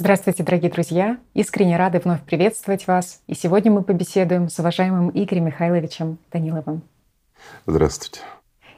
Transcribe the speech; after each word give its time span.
Здравствуйте, 0.00 0.42
дорогие 0.42 0.70
друзья! 0.70 1.18
Искренне 1.34 1.76
рады 1.76 2.00
вновь 2.02 2.22
приветствовать 2.22 2.86
вас. 2.86 3.20
И 3.26 3.34
сегодня 3.34 3.70
мы 3.70 3.82
побеседуем 3.82 4.48
с 4.48 4.58
уважаемым 4.58 5.10
Игорем 5.10 5.44
Михайловичем 5.44 6.16
Даниловым. 6.32 6.80
Здравствуйте. 7.66 8.20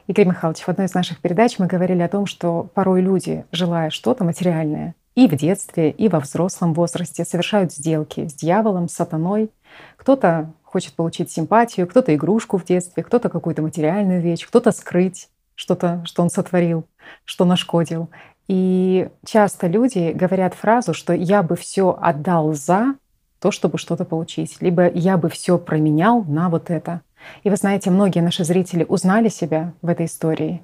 Игорь 0.07 0.25
Михайлович, 0.25 0.63
в 0.63 0.67
одной 0.67 0.87
из 0.87 0.93
наших 0.93 1.21
передач 1.21 1.59
мы 1.59 1.67
говорили 1.67 2.01
о 2.01 2.09
том, 2.09 2.25
что 2.25 2.69
порой 2.73 2.99
люди, 2.99 3.45
желая 3.53 3.89
что-то 3.89 4.25
материальное, 4.25 4.95
и 5.15 5.29
в 5.29 5.35
детстве, 5.37 5.91
и 5.91 6.09
во 6.09 6.19
взрослом 6.19 6.73
возрасте 6.73 7.23
совершают 7.23 7.71
сделки 7.71 8.27
с 8.27 8.33
дьяволом, 8.33 8.89
с 8.89 8.93
сатаной. 8.93 9.49
Кто-то 9.95 10.51
хочет 10.61 10.93
получить 10.93 11.31
симпатию, 11.31 11.87
кто-то 11.87 12.13
игрушку 12.13 12.57
в 12.57 12.65
детстве, 12.65 13.01
кто-то 13.01 13.29
какую-то 13.29 13.61
материальную 13.61 14.21
вещь, 14.21 14.45
кто-то 14.45 14.73
скрыть 14.73 15.29
что-то, 15.55 16.03
что 16.05 16.21
он 16.21 16.29
сотворил, 16.29 16.85
что 17.25 17.45
нашкодил. 17.45 18.09
И 18.47 19.09
часто 19.25 19.67
люди 19.67 20.11
говорят 20.13 20.53
фразу, 20.53 20.93
что 20.93 21.13
я 21.13 21.43
бы 21.43 21.55
все 21.55 21.97
отдал 21.99 22.53
за 22.53 22.95
то, 23.39 23.51
чтобы 23.51 23.77
что-то 23.77 24.05
получить, 24.05 24.61
либо 24.61 24.89
я 24.89 25.17
бы 25.17 25.29
все 25.29 25.57
променял 25.57 26.23
на 26.23 26.49
вот 26.49 26.69
это. 26.69 27.01
И 27.43 27.49
вы 27.49 27.55
знаете, 27.55 27.89
многие 27.89 28.19
наши 28.19 28.43
зрители 28.43 28.85
узнали 28.87 29.29
себя 29.29 29.73
в 29.81 29.89
этой 29.89 30.05
истории. 30.05 30.61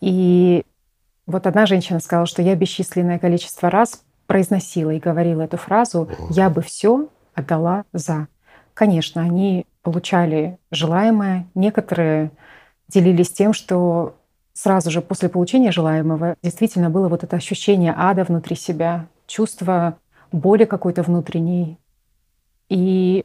И 0.00 0.64
вот 1.26 1.46
одна 1.46 1.66
женщина 1.66 2.00
сказала, 2.00 2.26
что 2.26 2.42
я 2.42 2.54
бесчисленное 2.56 3.18
количество 3.18 3.70
раз 3.70 4.02
произносила 4.26 4.90
и 4.90 5.00
говорила 5.00 5.42
эту 5.42 5.56
фразу 5.56 6.08
«я 6.30 6.50
бы 6.50 6.62
все 6.62 7.08
отдала 7.34 7.84
за». 7.92 8.28
Конечно, 8.74 9.22
они 9.22 9.66
получали 9.82 10.58
желаемое. 10.70 11.46
Некоторые 11.54 12.30
делились 12.88 13.32
тем, 13.32 13.52
что 13.52 14.16
сразу 14.62 14.90
же 14.90 15.00
после 15.00 15.30
получения 15.30 15.72
желаемого 15.72 16.36
действительно 16.42 16.90
было 16.90 17.08
вот 17.08 17.24
это 17.24 17.36
ощущение 17.36 17.94
ада 17.96 18.24
внутри 18.24 18.56
себя, 18.56 19.06
чувство 19.26 19.96
боли 20.32 20.66
какой-то 20.66 21.02
внутренней. 21.02 21.78
И 22.68 23.24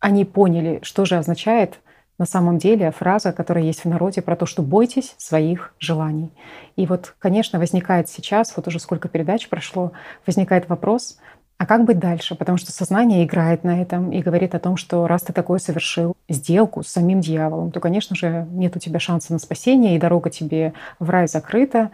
они 0.00 0.24
поняли, 0.24 0.80
что 0.82 1.04
же 1.04 1.16
означает 1.16 1.78
на 2.18 2.26
самом 2.26 2.58
деле 2.58 2.90
фраза, 2.90 3.32
которая 3.32 3.64
есть 3.64 3.84
в 3.84 3.88
народе 3.88 4.22
про 4.22 4.34
то, 4.34 4.44
что 4.44 4.62
бойтесь 4.62 5.14
своих 5.18 5.72
желаний. 5.78 6.32
И 6.74 6.86
вот, 6.86 7.14
конечно, 7.20 7.60
возникает 7.60 8.08
сейчас, 8.08 8.52
вот 8.56 8.66
уже 8.66 8.80
сколько 8.80 9.08
передач 9.08 9.48
прошло, 9.48 9.92
возникает 10.26 10.68
вопрос, 10.68 11.18
а 11.62 11.66
как 11.66 11.84
быть 11.84 12.00
дальше? 12.00 12.34
Потому 12.34 12.58
что 12.58 12.72
сознание 12.72 13.24
играет 13.24 13.62
на 13.62 13.80
этом 13.80 14.10
и 14.10 14.20
говорит 14.20 14.56
о 14.56 14.58
том, 14.58 14.76
что 14.76 15.06
раз 15.06 15.22
ты 15.22 15.32
такое 15.32 15.60
совершил 15.60 16.16
сделку 16.28 16.82
с 16.82 16.88
самим 16.88 17.20
дьяволом, 17.20 17.70
то, 17.70 17.78
конечно 17.78 18.16
же, 18.16 18.48
нет 18.50 18.74
у 18.74 18.80
тебя 18.80 18.98
шанса 18.98 19.32
на 19.32 19.38
спасение, 19.38 19.94
и 19.94 20.00
дорога 20.00 20.28
тебе 20.28 20.72
в 20.98 21.08
рай 21.08 21.28
закрыта. 21.28 21.92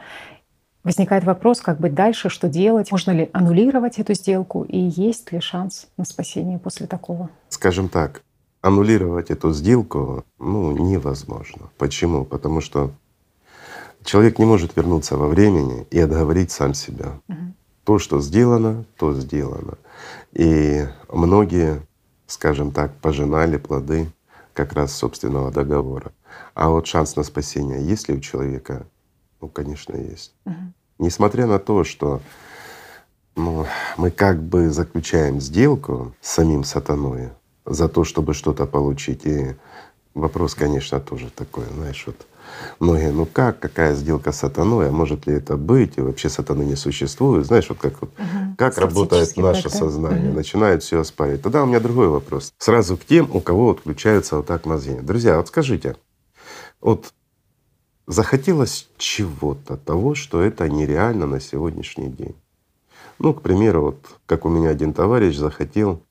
Возникает 0.84 1.24
вопрос, 1.24 1.60
как 1.60 1.80
быть 1.80 1.92
дальше, 1.92 2.30
что 2.30 2.48
делать, 2.48 2.90
можно 2.90 3.10
ли 3.10 3.28
аннулировать 3.34 3.98
эту 3.98 4.14
сделку, 4.14 4.62
и 4.62 4.78
есть 4.78 5.32
ли 5.32 5.40
шанс 5.40 5.88
на 5.98 6.06
спасение 6.06 6.58
после 6.58 6.86
такого? 6.86 7.28
Скажем 7.50 7.90
так, 7.90 8.22
аннулировать 8.62 9.30
эту 9.30 9.52
сделку 9.52 10.24
ну, 10.38 10.72
невозможно. 10.78 11.68
Почему? 11.76 12.24
Потому 12.24 12.62
что 12.62 12.90
человек 14.02 14.38
не 14.38 14.46
может 14.46 14.76
вернуться 14.76 15.18
во 15.18 15.28
времени 15.28 15.86
и 15.90 15.98
отговорить 15.98 16.52
сам 16.52 16.72
себя. 16.72 17.20
Угу. 17.28 17.52
То, 17.88 17.98
что 17.98 18.20
сделано, 18.20 18.84
то 18.98 19.14
сделано. 19.14 19.78
И 20.34 20.86
многие, 21.08 21.80
скажем 22.26 22.70
так, 22.70 22.94
пожинали 23.00 23.56
плоды 23.56 24.12
как 24.52 24.74
раз 24.74 24.92
собственного 24.92 25.50
договора. 25.50 26.12
А 26.52 26.68
вот 26.68 26.86
шанс 26.86 27.16
на 27.16 27.22
спасение 27.22 27.82
есть 27.82 28.10
ли 28.10 28.14
у 28.14 28.20
человека? 28.20 28.86
Ну, 29.40 29.48
конечно, 29.48 29.96
есть. 29.96 30.34
Угу. 30.44 30.54
Несмотря 30.98 31.46
на 31.46 31.58
то, 31.58 31.82
что 31.82 32.20
ну, 33.36 33.64
мы 33.96 34.10
как 34.10 34.42
бы 34.42 34.68
заключаем 34.68 35.40
сделку 35.40 36.14
с 36.20 36.32
самим 36.32 36.64
сатаной 36.64 37.30
за 37.64 37.88
то, 37.88 38.04
чтобы 38.04 38.34
что-то 38.34 38.66
получить. 38.66 39.24
И 39.24 39.56
вопрос, 40.12 40.54
конечно, 40.54 41.00
тоже 41.00 41.30
такой, 41.30 41.64
знаешь, 41.74 42.04
вот 42.06 42.26
Многие, 42.80 43.12
ну 43.12 43.26
как, 43.26 43.58
какая 43.60 43.94
сделка 43.94 44.32
с 44.32 44.38
сатаной, 44.38 44.88
а 44.88 44.92
может 44.92 45.26
ли 45.26 45.34
это 45.34 45.56
быть, 45.56 45.98
и 45.98 46.00
вообще 46.00 46.28
сатаны 46.28 46.62
не 46.62 46.76
существует. 46.76 47.46
Знаешь, 47.46 47.68
вот 47.68 47.78
как, 47.78 48.00
вот, 48.00 48.10
угу. 48.18 48.54
как 48.56 48.78
работает 48.78 49.36
наше 49.36 49.64
так, 49.64 49.72
сознание, 49.72 50.30
угу. 50.30 50.36
начинают 50.36 50.82
все 50.82 51.00
оспаривать. 51.00 51.42
Тогда 51.42 51.62
у 51.62 51.66
меня 51.66 51.80
другой 51.80 52.08
вопрос. 52.08 52.52
Сразу 52.58 52.96
к 52.96 53.04
тем, 53.04 53.28
у 53.32 53.40
кого 53.40 53.66
вот 53.66 53.80
включаются 53.80 54.36
вот 54.36 54.46
так 54.46 54.66
мозги. 54.66 54.94
Друзья, 55.00 55.36
вот 55.36 55.48
скажите, 55.48 55.96
вот 56.80 57.12
захотелось 58.06 58.88
чего-то, 58.96 59.76
того, 59.76 60.14
что 60.14 60.42
это 60.42 60.68
нереально 60.68 61.26
на 61.26 61.40
сегодняшний 61.40 62.08
день. 62.08 62.34
Ну, 63.18 63.34
к 63.34 63.42
примеру, 63.42 63.82
вот 63.82 64.06
как 64.26 64.44
у 64.44 64.48
меня 64.48 64.70
один 64.70 64.94
товарищ 64.94 65.36
захотел 65.36 66.02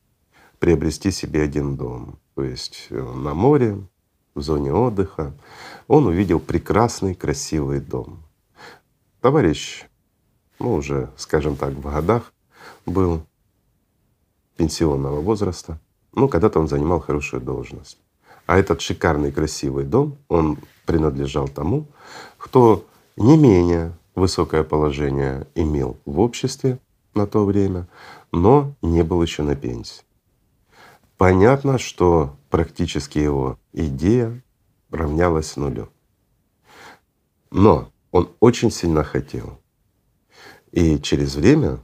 приобрести 0.60 1.12
себе 1.12 1.42
один 1.42 1.76
дом. 1.76 2.20
То 2.36 2.44
есть 2.44 2.88
э, 2.90 3.02
на 3.02 3.34
море, 3.34 3.80
в 4.38 4.42
зоне 4.42 4.74
отдыха, 4.74 5.34
он 5.88 6.08
увидел 6.08 6.40
прекрасный, 6.40 7.16
красивый 7.16 7.80
дом. 7.80 8.24
Товарищ, 9.22 9.86
ну 10.60 10.76
уже, 10.76 11.10
скажем 11.18 11.56
так, 11.56 11.74
в 11.74 11.82
годах 11.82 12.32
был 12.86 13.24
пенсионного 14.56 15.20
возраста. 15.22 15.80
Ну, 16.14 16.28
когда-то 16.28 16.60
он 16.60 16.68
занимал 16.68 17.00
хорошую 17.00 17.42
должность. 17.42 17.98
А 18.46 18.58
этот 18.58 18.82
шикарный, 18.82 19.32
красивый 19.32 19.84
дом, 19.84 20.18
он 20.30 20.58
принадлежал 20.86 21.48
тому, 21.48 21.86
кто 22.38 22.86
не 23.18 23.38
менее 23.38 23.94
высокое 24.16 24.64
положение 24.64 25.48
имел 25.54 25.98
в 26.06 26.20
обществе 26.20 26.80
на 27.14 27.28
то 27.28 27.46
время, 27.46 27.88
но 28.32 28.74
не 28.82 29.04
был 29.04 29.22
еще 29.22 29.44
на 29.44 29.56
пенсии. 29.56 30.04
Понятно, 31.18 31.78
что 31.78 32.36
практически 32.50 33.20
его 33.20 33.60
идея 33.74 34.44
равнялась 34.90 35.56
нулю. 35.56 35.90
Но 37.52 37.92
он 38.12 38.32
очень 38.40 38.72
сильно 38.72 39.04
хотел. 39.04 39.60
И 40.72 41.00
через 41.00 41.36
время 41.36 41.80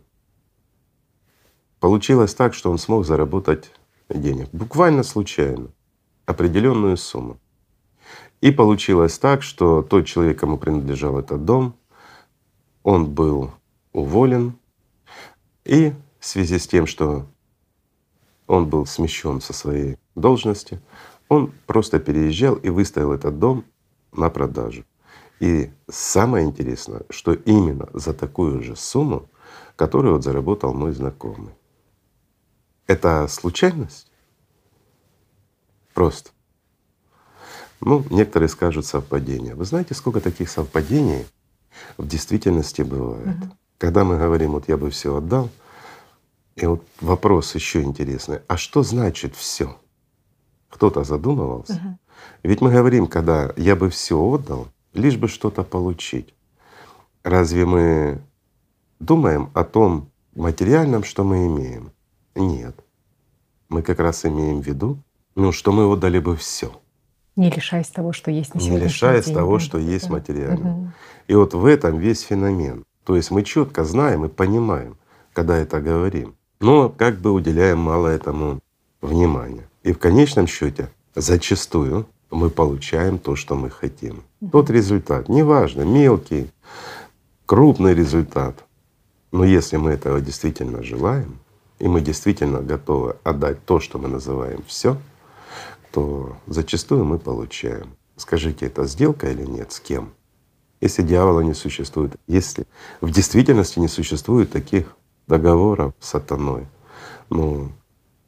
получилось 1.80 2.34
так, 2.34 2.54
что 2.54 2.72
он 2.72 2.78
смог 2.78 3.06
заработать 3.06 3.72
денег. 4.10 4.50
Буквально 4.52 5.04
случайно. 5.04 5.70
Определенную 6.26 6.98
сумму. 6.98 7.40
И 8.40 8.52
получилось 8.52 9.18
так, 9.20 9.42
что 9.44 9.82
тот 9.82 10.06
человек, 10.06 10.40
кому 10.40 10.58
принадлежал 10.58 11.18
этот 11.18 11.46
дом, 11.46 11.76
он 12.84 13.14
был 13.14 13.52
уволен. 13.94 14.58
И 15.66 15.94
в 16.20 16.26
связи 16.26 16.60
с 16.60 16.68
тем, 16.68 16.88
что 16.88 17.26
он 18.48 18.70
был 18.70 18.86
смещен 18.86 19.42
со 19.42 19.54
своей 19.54 19.98
должности, 20.16 20.82
он 21.30 21.52
просто 21.66 22.00
переезжал 22.00 22.56
и 22.56 22.70
выставил 22.70 23.14
этот 23.14 23.40
дом 23.40 23.66
на 24.12 24.30
продажу. 24.30 24.86
И 25.40 25.72
самое 25.90 26.46
интересное, 26.46 27.04
что 27.10 27.34
именно 27.34 27.90
за 27.94 28.14
такую 28.14 28.62
же 28.62 28.76
сумму, 28.76 29.30
которую 29.76 30.14
вот 30.14 30.24
заработал 30.24 30.74
мой 30.74 30.94
знакомый. 30.94 31.54
Это 32.88 33.28
случайность? 33.28 34.12
Просто. 35.94 36.32
Ну, 37.82 38.06
некоторые 38.10 38.50
скажут 38.50 38.86
совпадение. 38.86 39.56
Вы 39.56 39.66
знаете, 39.66 39.94
сколько 39.94 40.22
таких 40.22 40.50
совпадений 40.50 41.26
в 41.98 42.08
действительности 42.08 42.82
бывает? 42.82 43.28
Угу. 43.28 43.58
Когда 43.78 44.04
мы 44.04 44.18
говорим, 44.18 44.52
вот 44.52 44.70
я 44.70 44.78
бы 44.78 44.90
все 44.90 45.18
отдал, 45.18 45.50
и 46.56 46.66
вот 46.66 46.86
вопрос 47.02 47.56
еще 47.56 47.82
интересный, 47.82 48.40
а 48.48 48.58
что 48.58 48.84
значит 48.84 49.36
все? 49.36 49.78
Кто-то 50.74 51.04
задумывался? 51.04 51.74
Угу. 51.74 51.98
Ведь 52.44 52.62
мы 52.62 52.72
говорим, 52.72 53.08
когда 53.08 53.54
я 53.58 53.76
бы 53.76 53.90
все 53.90 54.20
отдал, 54.20 54.68
лишь 54.94 55.18
бы 55.18 55.28
что-то 55.28 55.64
получить. 55.64 56.34
Разве 57.24 57.66
мы 57.66 58.22
думаем 59.00 59.50
о 59.54 59.64
том 59.64 60.10
материальном, 60.36 61.04
что 61.04 61.24
мы 61.24 61.48
имеем? 61.48 61.92
Нет. 62.36 62.76
Мы 63.70 63.82
как 63.82 64.00
раз 64.00 64.26
имеем 64.26 64.62
в 64.62 64.66
виду, 64.66 64.98
ну, 65.36 65.52
что 65.52 65.72
мы 65.72 65.86
отдали 65.86 66.20
бы 66.20 66.36
все. 66.36 66.72
Не 67.36 67.50
лишаясь 67.50 67.88
того, 67.88 68.14
что 68.14 68.30
есть 68.30 68.54
на 68.54 68.60
Не 68.60 68.78
лишаясь 68.78 69.26
день, 69.26 69.36
того, 69.36 69.60
что 69.60 69.78
есть 69.78 70.08
да. 70.08 70.14
материально. 70.14 70.72
Угу. 70.72 70.92
И 71.28 71.36
вот 71.36 71.54
в 71.54 71.66
этом 71.66 71.98
весь 71.98 72.22
феномен. 72.22 72.84
То 73.04 73.16
есть 73.16 73.32
мы 73.32 73.44
четко 73.44 73.84
знаем 73.84 74.26
и 74.26 74.30
понимаем, 74.30 74.98
когда 75.34 75.58
это 75.58 75.82
говорим 75.82 76.36
но 76.64 76.88
как 76.90 77.18
бы 77.20 77.32
уделяем 77.32 77.80
мало 77.80 78.08
этому 78.08 78.62
внимания. 79.02 79.68
И 79.84 79.92
в 79.92 80.00
конечном 80.00 80.48
счете 80.48 80.90
зачастую 81.14 82.08
мы 82.32 82.50
получаем 82.50 83.20
то, 83.20 83.36
что 83.36 83.56
мы 83.56 83.70
хотим. 83.70 84.24
Тот 84.52 84.70
результат, 84.70 85.30
неважно, 85.30 85.84
мелкий, 85.84 86.50
крупный 87.46 87.94
результат. 87.94 88.64
Но 89.32 89.44
если 89.44 89.78
мы 89.78 89.92
этого 89.92 90.22
действительно 90.22 90.84
желаем, 90.84 91.40
и 91.80 91.88
мы 91.88 92.02
действительно 92.02 92.62
готовы 92.62 93.18
отдать 93.24 93.66
то, 93.66 93.80
что 93.80 94.00
мы 94.00 94.08
называем 94.08 94.64
все, 94.68 94.98
то 95.92 96.38
зачастую 96.48 97.04
мы 97.04 97.20
получаем. 97.20 97.96
Скажите, 98.16 98.68
это 98.68 98.86
сделка 98.86 99.30
или 99.30 99.46
нет? 99.46 99.72
С 99.72 99.80
кем? 99.80 100.14
Если 100.82 101.02
дьявола 101.02 101.42
не 101.42 101.54
существует, 101.54 102.16
если 102.28 102.66
в 103.02 103.12
действительности 103.12 103.80
не 103.80 103.88
существует 103.88 104.52
таких 104.52 104.96
договоров 105.28 105.94
с 106.00 106.10
сатаной. 106.10 106.68
Ну, 107.30 107.72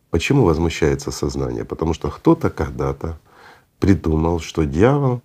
почему 0.10 0.46
возмущается 0.46 1.12
сознание? 1.12 1.66
Потому 1.66 1.94
что 1.94 2.10
кто-то 2.10 2.50
когда-то 2.50 3.18
придумал, 3.80 4.40
что 4.40 4.64
дьявол 4.64 5.22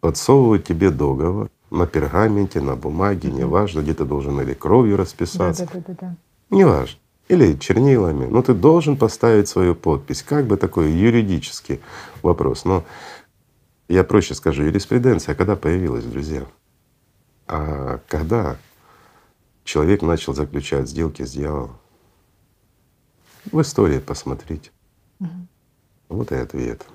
подсовывает 0.00 0.64
тебе 0.64 0.90
договор 0.90 1.50
на 1.70 1.86
пергаменте, 1.86 2.60
на 2.60 2.76
бумаге, 2.76 3.30
неважно, 3.30 3.80
где 3.80 3.94
ты 3.94 4.04
должен 4.04 4.40
или 4.40 4.54
кровью 4.54 4.96
расписаться. 4.96 5.66
Да, 5.66 5.80
да, 5.80 5.84
да, 5.86 5.96
да. 6.00 6.16
Неважно. 6.50 6.98
Или 7.28 7.56
чернилами. 7.56 8.26
Но 8.26 8.42
ты 8.42 8.54
должен 8.54 8.96
поставить 8.96 9.48
свою 9.48 9.76
подпись. 9.76 10.22
Как 10.22 10.46
бы 10.46 10.56
такой 10.56 10.90
юридический 10.90 11.80
вопрос. 12.22 12.64
Но 12.64 12.84
я 13.88 14.02
проще 14.02 14.34
скажу, 14.34 14.64
юриспруденция 14.64 15.34
когда 15.36 15.54
появилась, 15.54 16.04
друзья? 16.04 16.42
А 17.46 18.00
когда 18.08 18.56
человек 19.64 20.02
начал 20.02 20.34
заключать 20.34 20.88
сделки 20.88 21.24
с 21.24 21.32
дьяволом? 21.32 21.76
В 23.50 23.60
истории 23.60 23.98
посмотрите. 23.98 24.70
Угу. 25.20 25.28
Вот 26.08 26.32
и 26.32 26.36
ответ. 26.36 26.86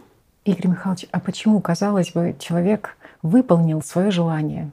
Игорь 0.43 0.67
Михайлович, 0.67 1.07
а 1.11 1.19
почему, 1.19 1.59
казалось 1.59 2.11
бы, 2.11 2.35
человек 2.39 2.97
выполнил 3.23 3.81
свое 3.81 4.11
желание, 4.11 4.71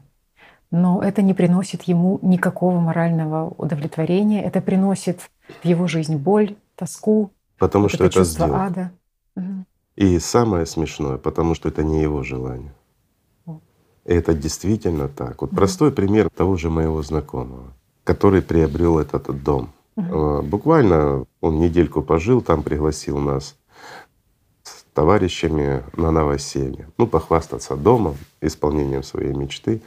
но 0.70 1.02
это 1.02 1.22
не 1.22 1.32
приносит 1.32 1.82
ему 1.84 2.18
никакого 2.22 2.78
морального 2.80 3.54
удовлетворения, 3.56 4.42
это 4.42 4.60
приносит 4.60 5.30
в 5.62 5.64
его 5.64 5.86
жизнь 5.86 6.16
боль, 6.16 6.56
тоску, 6.76 7.30
потому 7.58 7.88
что 7.88 8.04
это 8.04 8.14
чувство 8.14 8.46
сделка. 8.46 8.64
ада. 8.64 8.92
Угу. 9.36 9.64
И 9.96 10.18
самое 10.18 10.66
смешное, 10.66 11.16
потому 11.16 11.54
что 11.54 11.68
это 11.68 11.82
не 11.82 12.02
его 12.02 12.22
желание. 12.22 12.74
И 14.04 14.12
это 14.12 14.34
действительно 14.34 15.08
так. 15.08 15.40
Вот 15.42 15.50
угу. 15.50 15.56
простой 15.56 15.92
пример 15.92 16.28
того 16.28 16.56
же 16.56 16.70
моего 16.70 17.02
знакомого, 17.02 17.72
который 18.04 18.42
приобрел 18.42 18.98
этот 18.98 19.42
дом. 19.42 19.70
Угу. 19.96 20.42
Буквально 20.42 21.26
он 21.40 21.58
недельку 21.58 22.02
пожил, 22.02 22.40
там 22.40 22.62
пригласил 22.62 23.18
нас 23.18 23.56
товарищами 24.94 25.82
на 25.96 26.10
новоселье. 26.10 26.88
Ну, 26.98 27.06
похвастаться 27.06 27.76
домом, 27.76 28.16
исполнением 28.40 29.02
своей 29.02 29.32
мечты. 29.32 29.82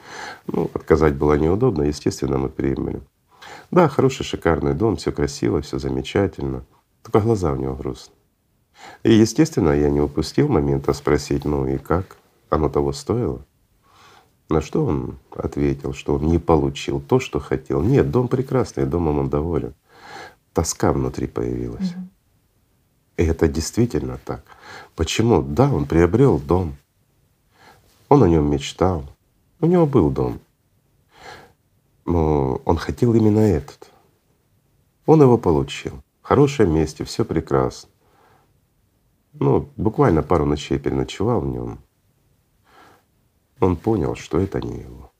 Ну, 0.48 0.70
отказать 0.74 1.16
было 1.16 1.34
неудобно, 1.34 1.84
естественно, 1.84 2.38
мы 2.38 2.50
приняли. 2.50 3.02
Да, 3.72 3.88
хороший, 3.88 4.24
шикарный 4.24 4.74
дом, 4.74 4.96
все 4.96 5.12
красиво, 5.12 5.62
все 5.62 5.80
замечательно. 5.80 6.66
Только 7.04 7.20
глаза 7.20 7.52
у 7.52 7.56
него 7.56 7.76
грустные. 7.76 8.16
И, 9.04 9.14
естественно, 9.14 9.72
я 9.72 9.90
не 9.90 10.02
упустил 10.02 10.48
момента 10.48 10.94
спросить, 10.94 11.46
ну 11.46 11.68
и 11.68 11.78
как? 11.78 12.18
Оно 12.50 12.70
того 12.70 12.92
стоило? 12.92 13.46
На 14.50 14.62
что 14.62 14.86
он 14.86 15.18
ответил, 15.32 15.94
что 15.94 16.16
он 16.16 16.28
не 16.28 16.38
получил 16.38 17.02
то, 17.02 17.20
что 17.20 17.40
хотел. 17.40 17.82
Нет, 17.82 18.12
дом 18.12 18.28
прекрасный, 18.28 18.86
домом 18.86 19.20
он 19.20 19.30
доволен. 19.30 19.74
Тоска 20.56 20.94
внутри 20.94 21.28
появилась. 21.28 21.92
Угу. 21.92 22.08
И 23.18 23.24
это 23.26 23.50
действительно 23.50 24.18
так. 24.24 24.46
Почему? 24.96 25.42
Да, 25.42 25.70
он 25.70 25.86
приобрел 25.86 26.40
дом. 26.40 26.78
Он 28.08 28.24
о 28.24 28.30
нем 28.30 28.50
мечтал. 28.50 29.04
У 29.60 29.66
него 29.66 29.86
был 29.86 30.10
дом. 30.10 30.40
Но 32.06 32.62
он 32.64 32.78
хотел 32.78 33.14
именно 33.14 33.40
этот. 33.40 33.92
Он 35.06 35.22
его 35.22 35.38
получил. 35.38 36.02
В 36.22 36.28
хорошем 36.28 36.74
месте, 36.74 37.04
все 37.04 37.26
прекрасно. 37.26 37.90
Ну, 39.34 39.70
буквально 39.76 40.24
пару 40.24 40.46
ночей 40.46 40.80
переночевал 40.80 41.42
в 41.42 41.48
нем. 41.48 41.80
Он 43.60 43.76
понял, 43.76 44.16
что 44.16 44.40
это 44.40 44.62
не 44.62 44.80
его. 44.80 45.12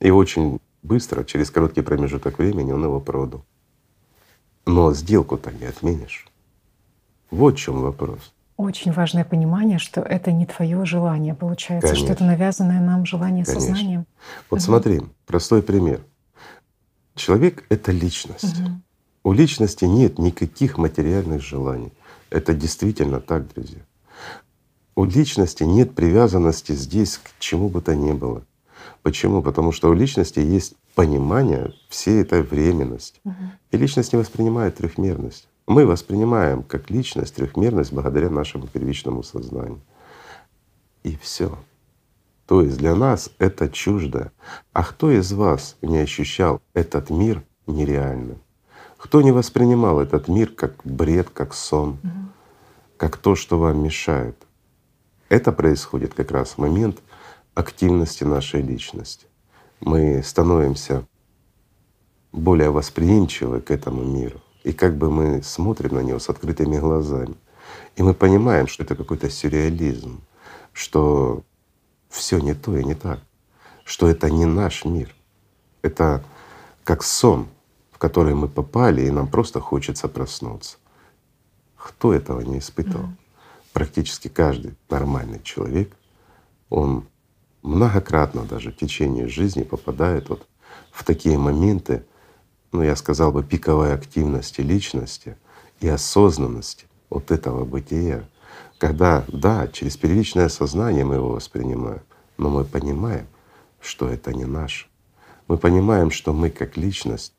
И 0.00 0.10
очень 0.10 0.60
быстро, 0.82 1.24
через 1.24 1.50
короткий 1.50 1.80
промежуток 1.80 2.38
времени, 2.38 2.72
он 2.72 2.84
его 2.84 3.00
продал. 3.00 3.46
Но 4.66 4.94
сделку-то 4.94 5.50
не 5.50 5.64
отменишь. 5.64 6.26
Вот 7.30 7.54
в 7.54 7.58
чем 7.58 7.80
вопрос. 7.80 8.32
Очень 8.56 8.92
важное 8.92 9.24
понимание, 9.24 9.78
что 9.78 10.02
это 10.02 10.30
не 10.30 10.46
твое 10.46 10.84
желание, 10.84 11.34
получается, 11.34 11.88
Конечно. 11.88 12.06
что 12.06 12.12
это 12.12 12.24
навязанное 12.24 12.80
нам 12.80 13.06
желание 13.06 13.44
Конечно. 13.44 13.60
сознанием. 13.60 14.06
Вот 14.50 14.60
угу. 14.60 14.64
смотри, 14.66 15.00
простой 15.26 15.62
пример. 15.62 16.02
Человек— 17.14 17.64
это 17.70 17.90
личность. 17.90 18.60
Угу. 18.60 18.70
У 19.24 19.32
личности 19.32 19.84
нет 19.84 20.18
никаких 20.18 20.78
материальных 20.78 21.42
желаний. 21.42 21.92
Это 22.30 22.54
действительно 22.54 23.20
так, 23.20 23.52
друзья. 23.52 23.80
У 24.94 25.04
личности 25.04 25.64
нет 25.64 25.94
привязанности 25.94 26.72
здесь 26.72 27.18
к 27.18 27.30
чему 27.38 27.68
бы 27.68 27.80
то 27.80 27.94
ни 27.94 28.12
было. 28.12 28.42
Почему? 29.02 29.42
Потому 29.42 29.72
что 29.72 29.88
у 29.88 29.94
личности 29.94 30.40
есть 30.40 30.74
понимание 30.94 31.74
всей 31.88 32.22
этой 32.22 32.42
временности. 32.42 33.20
Угу. 33.24 33.34
И 33.70 33.76
личность 33.76 34.12
не 34.12 34.18
воспринимает 34.18 34.76
трехмерность. 34.76 35.48
Мы 35.66 35.86
воспринимаем 35.86 36.62
как 36.62 36.90
личность 36.90 37.34
трехмерность 37.34 37.92
благодаря 37.92 38.30
нашему 38.30 38.66
первичному 38.66 39.22
сознанию. 39.22 39.80
И 41.02 41.16
все. 41.16 41.56
То 42.46 42.62
есть 42.62 42.76
для 42.78 42.94
нас 42.94 43.30
это 43.38 43.68
чуждо. 43.68 44.32
А 44.72 44.84
кто 44.84 45.10
из 45.10 45.32
вас 45.32 45.76
не 45.80 45.98
ощущал 45.98 46.60
этот 46.74 47.10
мир 47.10 47.42
нереальным? 47.66 48.38
Кто 48.98 49.22
не 49.22 49.32
воспринимал 49.32 50.00
этот 50.00 50.28
мир 50.28 50.48
как 50.48 50.74
бред, 50.84 51.30
как 51.30 51.54
сон, 51.54 51.98
угу. 52.02 52.10
как 52.96 53.16
то, 53.16 53.34
что 53.34 53.58
вам 53.58 53.82
мешает? 53.82 54.36
Это 55.28 55.50
происходит 55.50 56.12
как 56.14 56.30
раз 56.30 56.50
в 56.50 56.58
момент 56.58 56.98
активности 57.54 58.24
нашей 58.24 58.60
личности. 58.62 59.26
Мы 59.84 60.22
становимся 60.22 61.04
более 62.30 62.70
восприимчивы 62.70 63.60
к 63.60 63.72
этому 63.72 64.04
миру. 64.04 64.40
И 64.62 64.72
как 64.72 64.96
бы 64.96 65.10
мы 65.10 65.42
смотрим 65.42 65.96
на 65.96 66.00
него 66.00 66.20
с 66.20 66.28
открытыми 66.28 66.78
глазами, 66.78 67.34
и 67.96 68.02
мы 68.02 68.14
понимаем, 68.14 68.68
что 68.68 68.84
это 68.84 68.94
какой-то 68.94 69.28
сюрреализм, 69.28 70.20
что 70.72 71.42
все 72.08 72.38
не 72.38 72.54
то 72.54 72.76
и 72.76 72.84
не 72.84 72.94
так, 72.94 73.18
что 73.84 74.08
это 74.08 74.30
не 74.30 74.44
наш 74.44 74.84
мир. 74.84 75.12
Это 75.82 76.22
как 76.84 77.02
сон, 77.02 77.48
в 77.90 77.98
который 77.98 78.34
мы 78.34 78.46
попали, 78.46 79.02
и 79.02 79.10
нам 79.10 79.26
просто 79.26 79.58
хочется 79.58 80.06
проснуться. 80.06 80.76
Кто 81.76 82.14
этого 82.14 82.40
не 82.40 82.58
испытывал? 82.58 83.06
Mm. 83.06 83.16
Практически 83.72 84.28
каждый 84.28 84.76
нормальный 84.88 85.42
человек, 85.42 85.96
он 86.70 87.04
многократно 87.62 88.44
даже 88.44 88.72
в 88.72 88.76
течение 88.76 89.28
жизни 89.28 89.62
попадает 89.62 90.28
вот 90.28 90.46
в 90.90 91.04
такие 91.04 91.38
моменты, 91.38 92.04
ну 92.72 92.82
я 92.82 92.96
сказал 92.96 93.32
бы, 93.32 93.42
пиковой 93.42 93.94
активности 93.94 94.60
личности 94.60 95.36
и 95.80 95.88
осознанности 95.88 96.86
вот 97.10 97.30
этого 97.30 97.64
бытия, 97.64 98.24
когда, 98.78 99.24
да, 99.28 99.68
через 99.68 99.96
первичное 99.96 100.48
сознание 100.48 101.04
мы 101.04 101.16
его 101.16 101.30
воспринимаем, 101.30 102.02
но 102.36 102.50
мы 102.50 102.64
понимаем, 102.64 103.26
что 103.80 104.08
это 104.08 104.32
не 104.32 104.44
наше. 104.44 104.86
Мы 105.48 105.58
понимаем, 105.58 106.10
что 106.10 106.32
мы 106.32 106.50
как 106.50 106.76
личность, 106.76 107.34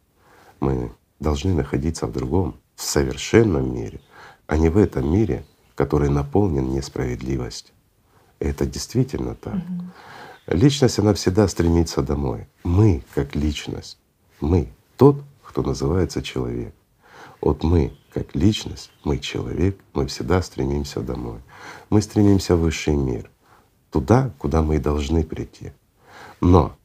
мы 0.60 0.92
должны 1.20 1.54
находиться 1.54 2.06
в 2.08 2.12
другом, 2.12 2.56
в 2.76 2.84
совершенном 2.84 3.74
мире, 3.74 4.00
а 4.48 4.58
не 4.58 4.70
в 4.70 4.78
этом 4.78 5.12
мире, 5.12 5.46
который 5.76 6.10
наполнен 6.10 6.70
несправедливостью. 6.70 7.73
Это 8.44 8.66
действительно 8.66 9.36
так. 9.36 9.56
Угу. 9.56 10.58
Личность, 10.58 11.00
она 11.00 11.14
всегда 11.14 11.48
стремится 11.48 12.02
домой. 12.02 12.48
Мы, 12.66 13.02
как 13.16 13.36
личность, 13.36 13.98
мы 14.42 14.68
тот, 14.98 15.24
кто 15.42 15.62
называется 15.62 16.22
человек. 16.22 16.76
Вот 17.40 17.64
мы, 17.64 17.98
как 18.14 18.36
личность, 18.36 18.92
мы 19.06 19.20
человек, 19.20 19.80
мы 19.94 20.08
всегда 20.08 20.42
стремимся 20.42 21.00
домой. 21.00 21.40
Мы 21.90 22.02
стремимся 22.02 22.58
в 22.58 22.60
высший 22.60 22.98
мир, 22.98 23.30
туда, 23.92 24.34
куда 24.38 24.62
мы 24.62 24.76
и 24.76 24.80
должны 24.80 25.24
прийти. 25.24 25.72
Но 26.42 26.76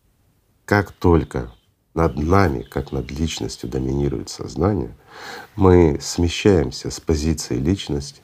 как 0.64 0.92
только 0.92 1.52
над 1.92 2.16
нами, 2.16 2.62
как 2.62 2.92
над 2.92 3.10
личностью 3.10 3.68
доминирует 3.68 4.28
сознание, 4.28 4.96
мы 5.56 5.98
смещаемся 6.00 6.88
с 6.92 7.00
позиции 7.00 7.56
личности 7.56 8.22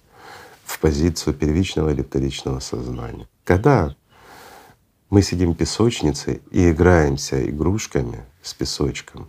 в 0.65 0.79
позицию 0.81 1.35
первичного 1.35 1.91
или 1.91 2.03
вторичного 2.03 2.61
сознания. 2.61 3.29
Когда 3.45 3.95
мы 5.11 5.23
сидим 5.23 5.53
в 5.53 5.57
песочнице 5.57 6.41
и 6.51 6.71
играемся 6.71 7.49
игрушками 7.49 8.25
с 8.43 8.55
песочком, 8.55 9.29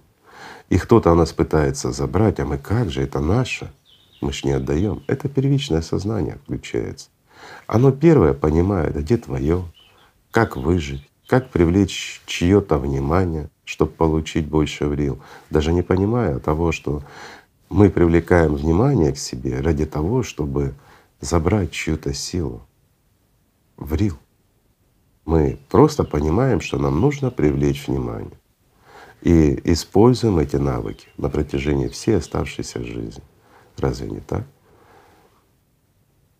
и 0.69 0.77
кто-то 0.77 1.11
у 1.11 1.15
нас 1.15 1.31
пытается 1.31 1.91
забрать, 1.91 2.39
а 2.39 2.45
мы 2.45 2.57
как 2.57 2.89
же, 2.89 3.01
это 3.03 3.19
наше, 3.19 3.71
мы 4.21 4.33
ж 4.33 4.43
не 4.45 4.51
отдаем. 4.51 5.03
Это 5.07 5.29
первичное 5.29 5.81
сознание 5.81 6.39
включается. 6.43 7.09
Оно 7.67 7.91
первое 7.91 8.33
понимает, 8.33 8.95
где 8.95 9.17
твое, 9.17 9.63
как 10.31 10.57
выжить, 10.57 11.07
как 11.27 11.49
привлечь 11.49 12.21
чье-то 12.25 12.77
внимание, 12.77 13.49
чтобы 13.63 13.91
получить 13.91 14.47
больше 14.47 14.87
врил, 14.87 15.21
даже 15.49 15.73
не 15.73 15.81
понимая 15.81 16.39
того, 16.39 16.71
что 16.71 17.03
мы 17.69 17.89
привлекаем 17.89 18.55
внимание 18.55 19.11
к 19.11 19.17
себе 19.17 19.59
ради 19.59 19.85
того, 19.85 20.23
чтобы 20.23 20.73
забрать 21.21 21.71
чью-то 21.71 22.13
силу. 22.13 22.61
Врил. 23.77 24.17
Мы 25.25 25.59
просто 25.69 26.03
понимаем, 26.03 26.61
что 26.61 26.77
нам 26.77 27.01
нужно 27.01 27.31
привлечь 27.31 27.87
внимание. 27.87 28.37
И 29.21 29.59
используем 29.71 30.37
эти 30.37 30.57
навыки 30.57 31.07
на 31.17 31.29
протяжении 31.29 31.87
всей 31.87 32.17
оставшейся 32.17 32.83
жизни. 32.83 33.23
Разве 33.77 34.07
не 34.07 34.19
так? 34.19 34.43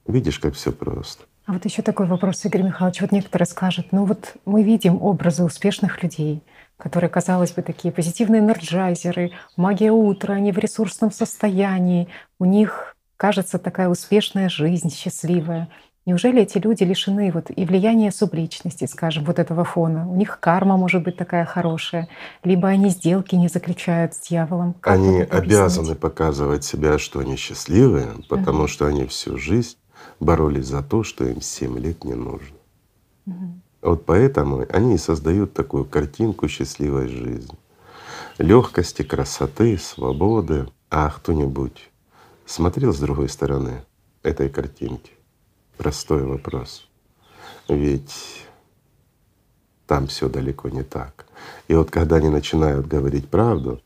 Видишь, 0.06 0.40
как 0.40 0.54
все 0.54 0.72
просто. 0.72 1.26
А 1.48 1.54
вот 1.54 1.66
еще 1.66 1.82
такой 1.82 2.08
вопрос, 2.08 2.44
Игорь 2.46 2.64
Михайлович. 2.64 3.02
Вот 3.02 3.12
некоторые 3.12 3.46
скажут, 3.46 3.88
ну 3.92 4.06
вот 4.06 4.36
мы 4.46 4.64
видим 4.64 5.02
образы 5.02 5.44
успешных 5.44 6.02
людей, 6.02 6.44
которые, 6.78 7.10
казалось 7.10 7.52
бы, 7.52 7.62
такие 7.62 7.92
позитивные 7.92 8.42
энерджайзеры, 8.42 9.32
магия 9.56 9.92
утра, 9.92 10.36
они 10.36 10.52
в 10.52 10.58
ресурсном 10.58 11.12
состоянии, 11.12 12.08
у 12.40 12.46
них, 12.46 12.95
кажется, 13.18 13.60
такая 13.60 13.90
успешная 13.90 14.50
жизнь, 14.50 14.92
счастливая. 14.92 15.70
Неужели 16.06 16.44
эти 16.44 16.60
люди 16.60 16.84
лишены 16.84 17.32
вот 17.32 17.48
и 17.50 17.66
влияния 17.66 18.12
субличности, 18.12 18.86
скажем, 18.86 19.26
вот 19.26 19.40
этого 19.40 19.64
фона? 19.64 20.08
У 20.08 20.16
них 20.16 20.40
карма 20.40 20.78
может 20.78 21.04
быть 21.04 21.18
такая 21.18 21.46
хорошая, 21.46 22.08
либо 22.44 22.68
они 22.68 22.90
сделки 22.90 23.34
не 23.34 23.48
заключают 23.48 24.14
с 24.14 24.20
дьяволом. 24.20 24.76
Как 24.82 24.94
они 24.94 25.22
обязаны 25.22 25.96
показывать 25.96 26.64
себя, 26.64 27.00
что 27.00 27.20
они 27.22 27.38
счастливые, 27.38 28.10
потому 28.30 28.66
uh-huh. 28.66 28.68
что 28.68 28.86
они 28.86 29.08
всю 29.08 29.38
жизнь 29.40 29.78
боролись 30.20 30.68
за 30.68 30.84
то, 30.84 31.04
что 31.04 31.26
им 31.26 31.42
семь 31.42 31.80
лет 31.80 32.04
не 32.04 32.14
нужно. 32.14 32.56
Uh-huh. 33.28 33.54
Вот 33.82 34.06
поэтому 34.06 34.64
они 34.70 34.96
и 34.96 35.00
создают 35.00 35.54
такую 35.54 35.86
картинку 35.86 36.48
счастливой 36.48 37.08
жизни. 37.08 37.58
Легкости, 38.38 39.02
красоты, 39.02 39.78
свободы. 39.80 40.68
А 40.92 41.10
кто-нибудь 41.10 41.90
смотрел 42.46 42.94
с 42.94 43.00
другой 43.00 43.30
стороны 43.30 43.84
этой 44.24 44.50
картинки? 44.50 45.12
Простой 45.78 46.24
вопрос. 46.24 46.88
Ведь 47.68 48.46
там 49.88 50.08
все 50.08 50.30
далеко 50.30 50.70
не 50.70 50.84
так. 50.84 51.26
И 51.68 51.74
вот 51.74 51.92
когда 51.92 52.18
они 52.18 52.30
начинают 52.30 52.88
говорить 52.88 53.30
правду, 53.30 53.82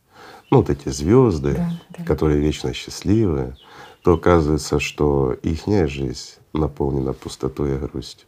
ну 0.51 0.57
вот 0.57 0.69
эти 0.69 0.89
звезды, 0.89 1.55
да, 1.55 1.71
да. 1.97 2.05
которые 2.05 2.39
вечно 2.39 2.73
счастливые, 2.73 3.55
то 4.03 4.13
оказывается, 4.13 4.79
что 4.79 5.33
их 5.33 5.67
жизнь 5.67 6.37
наполнена 6.53 7.13
пустотой 7.13 7.75
и 7.75 7.77
грустью. 7.77 8.27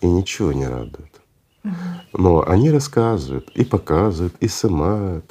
И 0.00 0.06
ничего 0.06 0.52
не 0.52 0.66
радует. 0.66 1.13
Но 2.12 2.46
они 2.46 2.70
рассказывают 2.70 3.50
и 3.54 3.64
показывают, 3.64 4.34
и 4.40 4.48
снимают, 4.48 5.24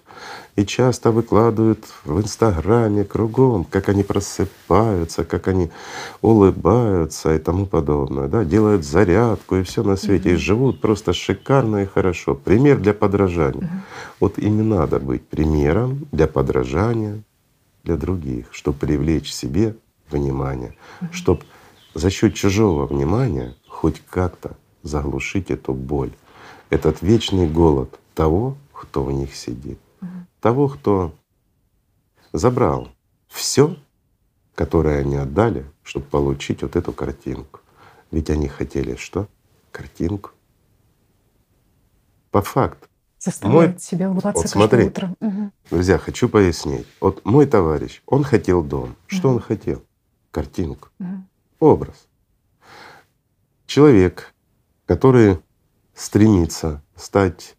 и 0.55 0.65
часто 0.65 1.11
выкладывают 1.11 1.85
в 2.03 2.19
Инстаграме 2.19 3.03
кругом, 3.03 3.63
как 3.63 3.89
они 3.89 4.03
просыпаются, 4.03 5.23
как 5.23 5.47
они 5.47 5.69
улыбаются 6.21 7.35
и 7.35 7.39
тому 7.39 7.65
подобное, 7.65 8.27
да, 8.27 8.43
делают 8.43 8.83
зарядку 8.83 9.57
и 9.57 9.63
все 9.63 9.83
на 9.83 9.95
свете, 9.95 10.31
mm-hmm. 10.31 10.33
и 10.33 10.37
живут 10.37 10.81
просто 10.81 11.13
шикарно 11.13 11.83
и 11.83 11.85
хорошо. 11.85 12.35
Пример 12.35 12.79
для 12.79 12.93
подражания. 12.93 13.61
Mm-hmm. 13.61 13.79
Вот 14.19 14.37
им 14.39 14.67
надо 14.67 14.99
быть 14.99 15.27
примером 15.27 16.07
для 16.11 16.27
подражания 16.27 17.23
для 17.83 17.95
других, 17.95 18.47
чтобы 18.51 18.77
привлечь 18.79 19.31
себе 19.31 19.75
внимание, 20.09 20.75
mm-hmm. 21.01 21.13
чтобы 21.13 21.43
за 21.93 22.09
счет 22.09 22.33
чужого 22.33 22.87
внимания 22.87 23.55
хоть 23.67 24.01
как-то 24.09 24.57
заглушить 24.83 25.49
эту 25.49 25.73
боль 25.73 26.11
этот 26.74 27.03
вечный 27.03 27.48
голод 27.48 28.00
того, 28.15 28.58
кто 28.74 29.03
в 29.03 29.12
них 29.12 29.36
сидит, 29.36 29.77
угу. 30.01 30.10
того, 30.42 30.68
кто 30.68 31.13
забрал 32.32 32.89
все, 33.27 33.77
которое 34.56 35.01
они 35.01 35.15
отдали, 35.15 35.65
чтобы 35.84 36.08
получить 36.08 36.63
вот 36.63 36.75
эту 36.75 36.92
картинку. 36.92 37.60
Ведь 38.10 38.32
они 38.32 38.48
хотели 38.48 38.96
что? 38.96 39.27
Картинку. 39.72 40.32
По 42.32 42.42
факту. 42.42 42.88
Заставляют 43.20 43.74
мой, 43.74 43.80
себя 43.80 44.10
улыбаться 44.10 44.42
вот 44.42 44.50
смотри, 44.50 44.88
утро. 44.88 45.15
Угу. 45.20 45.51
Друзья, 45.70 45.98
хочу 46.00 46.27
пояснить. 46.27 46.88
Вот 47.00 47.24
мой 47.24 47.46
товарищ, 47.46 48.01
он 48.08 48.24
хотел 48.24 48.63
дом. 48.63 48.96
Что 49.06 49.30
угу. 49.30 49.36
он 49.38 49.42
хотел? 49.42 49.84
Картинку, 50.32 50.89
угу. 51.00 51.24
образ. 51.60 52.08
Человек, 53.68 54.34
который 54.88 55.39
стремится 55.95 56.81
стать 56.95 57.55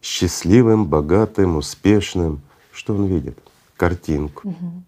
счастливым, 0.00 0.86
богатым, 0.86 1.56
успешным, 1.56 2.40
что 2.72 2.94
он 2.94 3.06
видит? 3.06 3.38
Картинку. 3.76 4.48
Угу. 4.48 4.82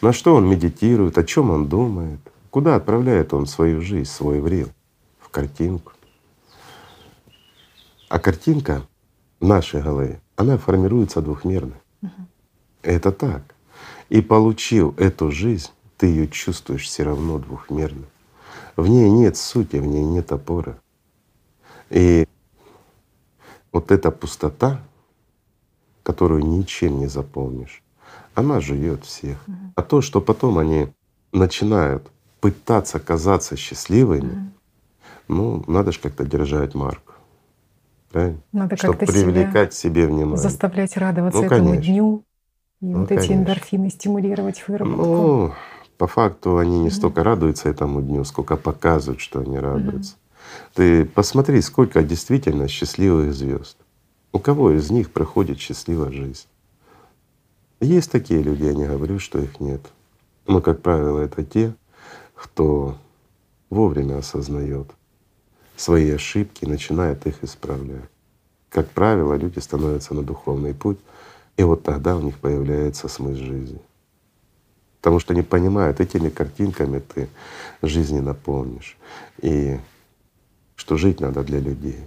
На 0.00 0.12
что 0.12 0.34
он 0.34 0.48
медитирует, 0.48 1.18
о 1.18 1.24
чем 1.24 1.50
он 1.50 1.68
думает, 1.68 2.20
куда 2.50 2.76
отправляет 2.76 3.32
он 3.34 3.46
свою 3.46 3.80
жизнь, 3.80 4.10
свой 4.10 4.40
врил? 4.40 4.68
В 5.20 5.28
картинку. 5.28 5.92
А 8.08 8.18
картинка 8.18 8.82
в 9.40 9.46
нашей 9.46 9.80
голове, 9.80 10.20
она 10.36 10.58
формируется 10.58 11.22
двухмерно. 11.22 11.74
Угу. 12.02 12.10
Это 12.82 13.12
так. 13.12 13.42
И 14.08 14.20
получив 14.20 14.98
эту 14.98 15.30
жизнь, 15.30 15.70
ты 15.96 16.06
ее 16.06 16.28
чувствуешь 16.28 16.84
все 16.84 17.04
равно 17.04 17.38
двухмерно. 17.38 18.06
В 18.76 18.88
ней 18.88 19.08
нет 19.08 19.36
сути, 19.36 19.76
в 19.76 19.86
ней 19.86 20.04
нет 20.04 20.32
опоры. 20.32 20.76
И 21.92 22.26
вот 23.70 23.90
эта 23.90 24.10
пустота, 24.10 24.80
которую 26.02 26.44
ничем 26.44 26.98
не 26.98 27.06
заполнишь, 27.06 27.82
она 28.34 28.60
живет 28.60 29.04
всех. 29.04 29.38
Угу. 29.46 29.56
А 29.76 29.82
то, 29.82 30.00
что 30.00 30.20
потом 30.20 30.58
они 30.58 30.88
начинают 31.32 32.10
пытаться 32.40 32.98
казаться 32.98 33.56
счастливыми, 33.56 34.32
угу. 34.32 34.52
ну, 35.28 35.64
надо 35.66 35.92
же 35.92 36.00
как-то 36.00 36.24
держать 36.24 36.74
марку. 36.74 37.12
Правильно? 38.10 38.40
Надо 38.52 38.76
Чтобы 38.76 38.98
привлекать 38.98 39.74
себе 39.74 40.06
внимание. 40.06 40.38
Заставлять 40.38 40.96
радоваться 40.96 41.40
ну, 41.40 41.46
этому 41.46 41.76
дню. 41.76 42.24
И 42.80 42.86
ну, 42.86 43.00
вот 43.00 43.08
конечно. 43.08 43.32
эти 43.32 43.38
эндорфины 43.38 43.90
стимулировать 43.90 44.66
выработку. 44.66 45.02
Ну, 45.02 45.52
по 45.98 46.06
факту 46.06 46.56
они 46.56 46.80
не 46.80 46.90
столько 46.90 47.22
радуются 47.22 47.68
этому 47.68 48.00
дню, 48.00 48.24
сколько 48.24 48.56
показывают, 48.56 49.20
что 49.20 49.40
они 49.40 49.58
радуются. 49.58 50.16
Ты 50.74 51.04
посмотри, 51.04 51.60
сколько 51.60 52.02
действительно 52.02 52.68
счастливых 52.68 53.34
звезд. 53.34 53.76
У 54.32 54.38
кого 54.38 54.70
из 54.72 54.90
них 54.90 55.10
проходит 55.10 55.60
счастливая 55.60 56.10
жизнь? 56.10 56.46
Есть 57.80 58.10
такие 58.10 58.42
люди, 58.42 58.64
я 58.64 58.74
не 58.74 58.86
говорю, 58.86 59.18
что 59.18 59.38
их 59.38 59.60
нет. 59.60 59.80
Но, 60.46 60.60
как 60.60 60.82
правило, 60.82 61.18
это 61.18 61.44
те, 61.44 61.74
кто 62.34 62.96
вовремя 63.70 64.18
осознает 64.18 64.88
свои 65.76 66.10
ошибки 66.10 66.64
начинает 66.64 67.26
их 67.26 67.42
исправлять. 67.42 68.08
Как 68.68 68.88
правило, 68.90 69.34
люди 69.34 69.58
становятся 69.58 70.14
на 70.14 70.22
духовный 70.22 70.74
путь, 70.74 70.98
и 71.56 71.62
вот 71.62 71.82
тогда 71.82 72.16
у 72.16 72.20
них 72.20 72.38
появляется 72.38 73.08
смысл 73.08 73.42
жизни. 73.42 73.80
Потому 75.00 75.18
что 75.18 75.32
они 75.32 75.42
понимают, 75.42 76.00
этими 76.00 76.30
картинками 76.30 77.00
ты 77.00 77.28
жизни 77.82 78.20
наполнишь. 78.20 78.96
И 79.40 79.78
что 80.82 80.96
жить 80.96 81.20
надо 81.20 81.44
для 81.44 81.60
людей, 81.60 82.00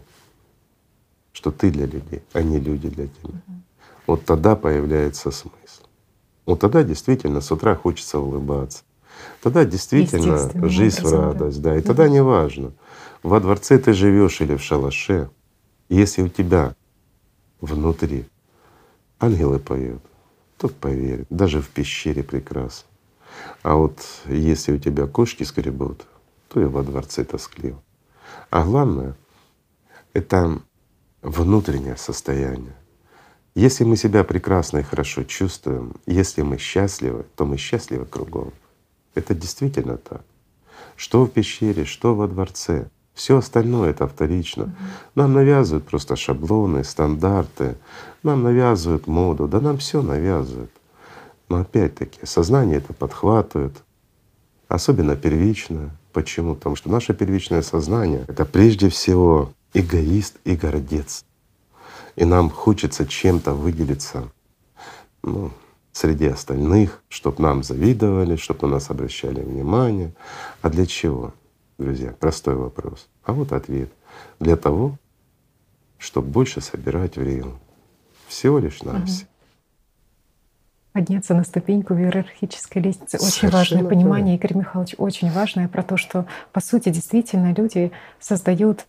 что 1.31 1.49
ты 1.49 1.71
для 1.71 1.85
людей, 1.85 2.21
а 2.33 2.41
не 2.41 2.59
люди 2.59 2.89
для 2.89 3.07
тебя. 3.07 3.29
Угу. 3.29 3.61
Вот 4.05 4.25
тогда 4.25 4.57
появляется 4.57 5.31
смысл. 5.31 5.83
Вот 6.45 6.59
тогда 6.59 6.83
действительно 6.83 7.39
с 7.39 7.49
утра 7.53 7.75
хочется 7.75 8.19
улыбаться. 8.19 8.83
Тогда 9.41 9.63
действительно 9.63 10.67
жизнь 10.67 11.01
в 11.01 11.09
радость, 11.09 11.61
да. 11.61 11.73
И 11.73 11.79
угу. 11.79 11.87
тогда 11.87 12.09
не 12.09 12.21
важно, 12.21 12.73
во 13.23 13.39
дворце 13.39 13.79
ты 13.79 13.93
живешь 13.93 14.41
или 14.41 14.57
в 14.57 14.61
шалаше, 14.61 15.29
если 15.87 16.23
у 16.23 16.27
тебя 16.27 16.75
внутри 17.61 18.25
ангелы 19.21 19.59
поют, 19.59 20.01
тот 20.57 20.75
поверит. 20.75 21.27
Даже 21.29 21.61
в 21.61 21.69
пещере 21.69 22.23
прекрасно. 22.23 22.89
А 23.63 23.75
вот 23.75 24.05
если 24.25 24.73
у 24.73 24.79
тебя 24.79 25.07
кошки 25.07 25.43
скребут, 25.43 26.05
то 26.49 26.59
и 26.59 26.65
во 26.65 26.83
дворце 26.83 27.23
тоскливо. 27.23 27.81
А 28.49 28.63
главное— 28.63 29.15
это 30.13 30.59
внутреннее 31.21 31.97
состояние. 31.97 32.75
Если 33.55 33.85
мы 33.85 33.95
себя 33.95 34.23
прекрасно 34.23 34.79
и 34.79 34.83
хорошо 34.83 35.23
чувствуем, 35.23 35.93
если 36.05 36.41
мы 36.41 36.57
счастливы, 36.57 37.25
то 37.35 37.45
мы 37.45 37.57
счастливы 37.57 38.05
кругом. 38.05 38.51
Это 39.13 39.33
действительно 39.33 39.97
так. 39.97 40.21
Что 40.97 41.25
в 41.25 41.31
пещере, 41.31 41.85
что 41.85 42.15
во 42.15 42.27
дворце. 42.27 42.89
Все 43.13 43.37
остальное 43.37 43.91
это 43.91 44.07
вторично. 44.07 44.75
Нам 45.15 45.33
навязывают 45.33 45.85
просто 45.85 46.17
шаблоны, 46.17 46.83
стандарты, 46.83 47.77
нам 48.23 48.43
навязывают 48.43 49.07
моду, 49.07 49.47
да 49.47 49.61
нам 49.61 49.77
все 49.77 50.01
навязывают. 50.01 50.71
Но 51.47 51.61
опять-таки 51.61 52.25
сознание 52.25 52.77
это 52.77 52.93
подхватывает, 52.93 53.83
особенно 54.67 55.15
первичное. 55.15 55.91
Почему? 56.15 56.55
Потому 56.55 56.77
что 56.77 56.89
наше 56.89 57.13
первичное 57.13 57.61
сознание— 57.61 58.23
это 58.29 58.45
прежде 58.45 58.87
всего 58.87 59.51
эгоист 59.73 60.37
и 60.45 60.55
гордец. 60.55 61.25
И 62.15 62.23
нам 62.23 62.49
хочется 62.49 63.05
чем-то 63.05 63.53
выделиться 63.53 64.31
ну, 65.23 65.51
среди 65.91 66.27
остальных, 66.27 67.03
чтобы 67.09 67.43
нам 67.43 67.63
завидовали, 67.63 68.37
чтобы 68.37 68.61
на 68.61 68.75
нас 68.75 68.89
обращали 68.89 69.41
внимание. 69.41 70.13
А 70.61 70.69
для 70.69 70.85
чего, 70.85 71.33
друзья? 71.77 72.15
Простой 72.17 72.55
вопрос. 72.55 73.09
А 73.25 73.33
вот 73.33 73.51
ответ. 73.51 73.91
Для 74.39 74.55
того, 74.55 74.97
чтобы 75.97 76.29
больше 76.29 76.61
собирать 76.61 77.17
в 77.17 77.21
Рио. 77.21 77.51
Всего 78.29 78.59
лишь 78.59 78.83
навсего. 78.83 79.27
Подняться 80.95 81.33
на 81.33 81.43
ступеньку 81.43 81.93
в 81.93 81.99
иерархической 81.99 82.81
лестнице. 82.81 83.17
Очень 83.17 83.49
Совершенно 83.49 83.51
важное 83.51 83.83
понимание, 83.83 84.35
Игорь 84.37 84.55
Михайлович, 84.55 84.95
очень 84.97 85.29
важное 85.29 85.67
про 85.67 85.83
то, 85.83 85.97
что 85.97 86.25
по 86.53 86.61
сути 86.61 86.87
действительно 86.87 87.53
люди 87.53 87.91
создают 88.21 88.85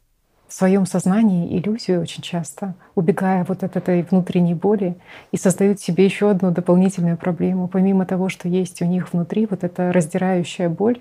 в 0.47 0.55
своем 0.55 0.87
сознании 0.87 1.59
иллюзию 1.59 2.01
очень 2.01 2.23
часто, 2.23 2.77
убегая 2.95 3.45
вот 3.45 3.65
от 3.65 3.75
этой 3.75 4.03
внутренней 4.03 4.55
боли 4.55 4.97
и 5.33 5.37
создают 5.37 5.81
себе 5.81 6.05
еще 6.05 6.31
одну 6.31 6.53
дополнительную 6.53 7.17
проблему. 7.17 7.67
Помимо 7.67 8.07
того, 8.07 8.29
что 8.29 8.47
есть 8.47 8.81
у 8.83 8.85
них 8.85 9.13
внутри 9.13 9.47
вот 9.47 9.65
эта 9.65 9.93
раздирающая 9.93 10.69
боль, 10.69 11.01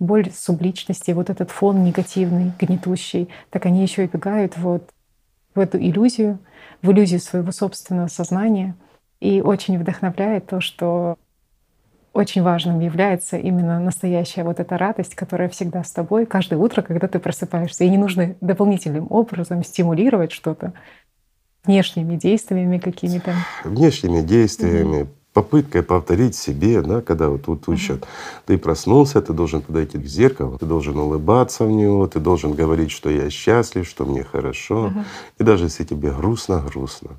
боль 0.00 0.30
субличности, 0.30 1.12
вот 1.12 1.30
этот 1.30 1.50
фон 1.50 1.82
негативный, 1.82 2.52
гнетущий, 2.60 3.30
так 3.48 3.64
они 3.64 3.80
еще 3.80 4.04
и 4.04 4.06
бегают 4.06 4.58
вот 4.58 4.90
в 5.54 5.60
эту 5.60 5.78
иллюзию, 5.78 6.40
в 6.82 6.92
иллюзию 6.92 7.20
своего 7.20 7.52
собственного 7.52 8.08
сознания. 8.08 8.76
И 9.22 9.40
очень 9.40 9.78
вдохновляет 9.78 10.46
то, 10.46 10.60
что 10.60 11.16
очень 12.12 12.42
важным 12.42 12.80
является 12.80 13.36
именно 13.36 13.78
настоящая 13.78 14.42
вот 14.42 14.58
эта 14.58 14.76
радость, 14.76 15.14
которая 15.14 15.48
всегда 15.48 15.84
с 15.84 15.92
тобой 15.92 16.26
каждое 16.26 16.56
утро, 16.56 16.82
когда 16.82 17.06
ты 17.06 17.20
просыпаешься. 17.20 17.84
И 17.84 17.88
не 17.88 17.98
нужно 17.98 18.34
дополнительным 18.40 19.06
образом 19.10 19.62
стимулировать 19.62 20.32
что-то 20.32 20.72
внешними 21.64 22.16
действиями 22.16 22.78
какими-то. 22.78 23.32
Внешними 23.62 24.22
действиями, 24.22 25.02
mm-hmm. 25.02 25.08
попыткой 25.34 25.84
повторить 25.84 26.34
себе, 26.34 26.82
да, 26.82 27.00
когда 27.00 27.28
вот 27.28 27.44
тут 27.44 27.68
учат, 27.68 28.00
mm-hmm. 28.00 28.42
ты 28.46 28.58
проснулся, 28.58 29.22
ты 29.22 29.32
должен 29.32 29.62
подойти 29.62 29.98
к 29.98 30.04
зеркалу, 30.04 30.58
ты 30.58 30.66
должен 30.66 30.98
улыбаться 30.98 31.64
в 31.64 31.70
него, 31.70 32.08
ты 32.08 32.18
должен 32.18 32.54
говорить, 32.54 32.90
что 32.90 33.08
я 33.08 33.30
счастлив, 33.30 33.86
что 33.86 34.04
мне 34.04 34.24
хорошо. 34.24 34.88
Mm-hmm. 34.88 35.04
И 35.38 35.44
даже 35.44 35.66
если 35.66 35.84
тебе 35.84 36.10
грустно-грустно, 36.10 37.10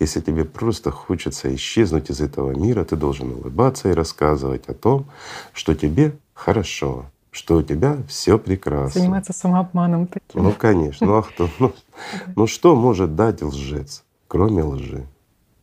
если 0.00 0.20
тебе 0.20 0.44
просто 0.44 0.90
хочется 0.90 1.54
исчезнуть 1.54 2.10
из 2.10 2.20
этого 2.20 2.52
мира, 2.52 2.84
ты 2.84 2.96
должен 2.96 3.32
улыбаться 3.32 3.90
и 3.90 3.92
рассказывать 3.92 4.66
о 4.68 4.74
том, 4.74 5.06
что 5.52 5.74
тебе 5.74 6.16
хорошо, 6.32 7.04
что 7.30 7.58
у 7.58 7.62
тебя 7.62 7.98
все 8.08 8.38
прекрасно. 8.38 9.02
Заниматься 9.02 9.34
самообманом 9.34 10.06
таким. 10.06 10.42
Ну 10.42 10.52
конечно. 10.52 11.06
Ну 11.06 11.16
а 11.16 11.22
кто? 11.22 11.48
Ну, 11.58 11.72
ну 12.36 12.46
что 12.46 12.74
может 12.74 13.14
дать 13.14 13.42
лжец, 13.42 14.02
кроме 14.26 14.64
лжи? 14.64 15.06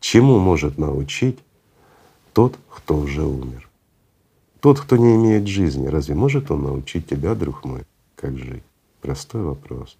Чему 0.00 0.38
может 0.38 0.78
научить 0.78 1.40
тот, 2.32 2.56
кто 2.70 2.96
уже 2.96 3.24
умер? 3.24 3.68
Тот, 4.60 4.80
кто 4.80 4.96
не 4.96 5.16
имеет 5.16 5.48
жизни, 5.48 5.88
разве 5.88 6.14
может 6.14 6.50
он 6.50 6.62
научить 6.62 7.08
тебя, 7.08 7.34
друг 7.34 7.64
мой, 7.64 7.82
как 8.14 8.38
жить? 8.38 8.62
Простой 9.00 9.42
вопрос. 9.42 9.96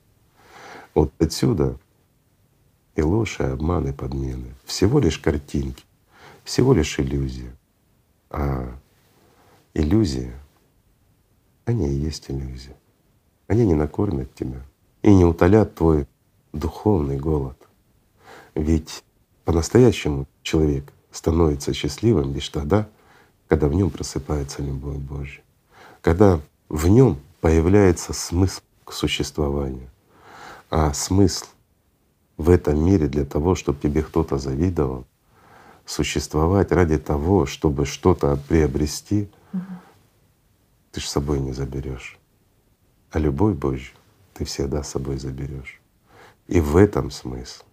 Вот 0.95 1.13
отсюда 1.19 1.77
и 2.99 3.03
ложь, 3.03 3.39
и 3.39 3.45
обман, 3.45 3.87
и 3.87 3.93
подмены. 3.93 4.55
Всего 4.65 4.99
лишь 4.99 5.19
картинки, 5.19 5.85
всего 6.43 6.75
лишь 6.75 6.99
иллюзия. 6.99 7.57
А 8.29 8.75
иллюзия, 9.73 10.35
они 11.65 11.89
и 11.89 11.95
есть 11.95 12.29
иллюзия. 12.29 12.75
Они 13.47 13.65
не 13.65 13.75
накормят 13.75 14.35
тебя 14.35 14.61
и 15.03 15.15
не 15.15 15.25
утолят 15.25 15.77
твой 15.77 16.09
духовный 16.53 17.19
голод. 17.19 17.57
Ведь 18.57 19.05
по-настоящему 19.45 20.27
человек 20.43 20.93
становится 21.13 21.73
счастливым 21.73 22.35
лишь 22.35 22.49
тогда, 22.49 22.89
когда 23.47 23.69
в 23.69 23.75
нем 23.75 23.91
просыпается 23.91 24.61
любовь 24.61 24.97
Божья, 24.97 25.43
когда 26.01 26.41
в 26.69 26.89
нем 26.89 27.21
появляется 27.41 28.13
смысл 28.13 28.61
к 28.85 28.93
существованию. 28.93 29.89
А 30.69 30.93
смысл 30.93 31.47
в 32.39 32.49
этом 32.49 32.83
мире 32.83 33.09
для 33.09 33.25
того, 33.25 33.55
чтобы 33.55 33.79
тебе 33.81 34.03
кто-то 34.03 34.39
завидовал, 34.39 35.07
существовать 35.85 36.73
ради 36.73 36.99
того, 36.99 37.45
чтобы 37.45 37.85
что-то 37.85 38.39
приобрести, 38.49 39.29
угу. 39.53 39.63
ты 40.93 41.01
же 41.01 41.07
с 41.07 41.11
собой 41.11 41.41
не 41.41 41.53
заберешь. 41.53 42.19
А 43.11 43.19
любовь 43.19 43.57
Божью 43.57 43.95
ты 44.35 44.45
всегда 44.45 44.83
с 44.83 44.91
собой 44.91 45.19
заберешь. 45.19 45.81
И 46.47 46.61
в 46.61 46.77
этом 46.77 47.11
смысл. 47.11 47.65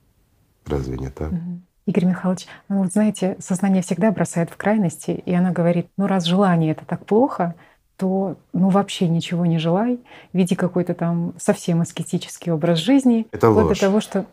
Разве 0.66 0.98
не 0.98 1.10
так? 1.10 1.32
Угу. 1.32 1.62
Игорь 1.86 2.06
Михайлович, 2.06 2.48
ну 2.68 2.80
вот 2.80 2.92
знаете, 2.92 3.38
сознание 3.40 3.84
всегда 3.84 4.12
бросает 4.12 4.50
в 4.50 4.58
крайности, 4.58 5.12
и 5.12 5.34
она 5.34 5.52
говорит, 5.52 5.88
ну 5.98 6.08
раз 6.08 6.24
желание 6.26 6.72
это 6.72 6.84
так 6.86 7.06
плохо, 7.06 7.54
то 7.98 8.36
ну 8.54 8.70
вообще 8.70 9.08
ничего 9.08 9.46
не 9.46 9.58
желай, 9.58 10.00
веди 10.34 10.56
какой-то 10.56 10.94
там 10.94 11.34
совсем 11.38 11.82
аскетический 11.82 12.52
образ 12.52 12.80
жизни. 12.80 13.28
Это 13.32 13.50
ложь. 13.50 13.80
того, 13.80 14.02
что... 14.02 14.26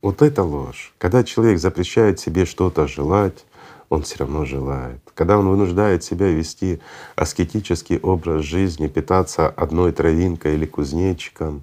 Вот 0.00 0.20
это 0.20 0.42
ложь. 0.42 0.94
Когда 0.98 1.22
человек 1.22 1.60
запрещает 1.60 2.18
себе 2.18 2.44
что-то 2.44 2.88
желать, 2.88 3.44
он 3.88 4.02
все 4.02 4.18
равно 4.18 4.44
желает. 4.44 5.00
Когда 5.14 5.38
он 5.38 5.48
вынуждает 5.48 6.02
себя 6.02 6.26
вести 6.26 6.80
аскетический 7.14 7.98
образ 7.98 8.42
жизни, 8.44 8.88
питаться 8.88 9.48
одной 9.48 9.92
травинкой 9.92 10.54
или 10.54 10.66
кузнечиком, 10.66 11.62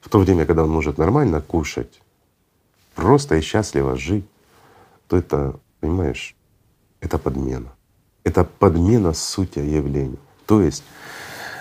в 0.00 0.08
то 0.08 0.18
время, 0.18 0.46
когда 0.46 0.64
он 0.64 0.70
может 0.70 0.98
нормально 0.98 1.40
кушать, 1.40 2.02
просто 2.94 3.36
и 3.36 3.40
счастливо 3.40 3.96
жить, 3.96 4.26
то 5.08 5.16
это, 5.16 5.60
понимаешь, 5.80 6.34
это 7.00 7.18
подмена. 7.18 7.72
Это 8.24 8.44
подмена 8.44 9.12
сути 9.12 9.60
явления. 9.60 10.18
То 10.50 10.60
есть, 10.60 10.82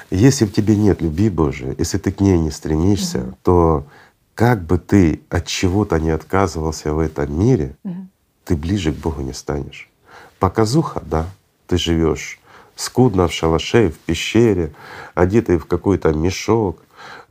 если 0.09 0.45
в 0.45 0.51
тебе 0.51 0.75
нет 0.75 0.99
любви 0.99 1.29
Божией, 1.29 1.75
если 1.77 1.99
ты 1.99 2.11
к 2.11 2.21
ней 2.21 2.39
не 2.39 2.49
стремишься, 2.49 3.19
угу. 3.19 3.37
то 3.43 3.85
как 4.33 4.63
бы 4.63 4.79
ты 4.79 5.21
от 5.29 5.45
чего-то 5.45 5.99
не 5.99 6.09
отказывался 6.09 6.91
в 6.91 6.97
этом 6.97 7.39
мире, 7.39 7.75
угу. 7.83 8.07
ты 8.45 8.55
ближе 8.55 8.91
к 8.91 8.95
Богу 8.95 9.21
не 9.21 9.33
станешь. 9.33 9.91
Показуха, 10.39 11.03
да, 11.05 11.27
ты 11.67 11.77
живешь 11.77 12.39
скудно 12.75 13.27
в 13.27 13.31
шалаше, 13.31 13.91
в 13.91 13.99
пещере, 13.99 14.73
одетый 15.13 15.59
в 15.59 15.67
какой-то 15.67 16.11
мешок, 16.11 16.81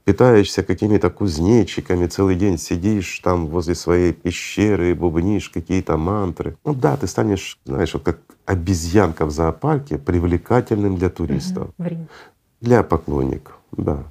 питаешься 0.09 0.63
какими-то 0.63 1.11
кузнечиками, 1.11 2.07
целый 2.07 2.35
день 2.35 2.57
сидишь 2.57 3.21
там 3.23 3.47
возле 3.47 3.75
своей 3.75 4.15
пещеры, 4.15 4.95
бубнишь 4.95 5.51
какие-то 5.51 5.99
мантры. 5.99 6.57
Ну 6.65 6.73
да, 6.73 6.97
ты 6.97 7.07
станешь, 7.07 7.59
знаешь, 7.67 7.93
вот 7.93 8.05
как 8.05 8.19
обезьянка 8.47 9.27
в 9.27 9.31
зоопарке 9.31 9.99
привлекательным 9.99 10.97
для 10.97 11.11
туристов, 11.11 11.69
угу, 11.77 12.07
для 12.63 12.83
поклонников, 12.83 13.57
да. 13.73 14.03